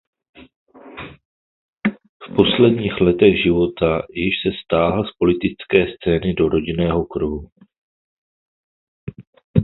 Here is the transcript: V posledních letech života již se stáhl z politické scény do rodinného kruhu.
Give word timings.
V 2.21 2.35
posledních 2.35 3.01
letech 3.01 3.43
života 3.43 4.05
již 4.09 4.33
se 4.45 4.49
stáhl 4.63 5.03
z 5.03 5.11
politické 5.17 5.85
scény 5.97 6.33
do 6.33 6.49
rodinného 6.49 7.05
kruhu. 7.05 7.47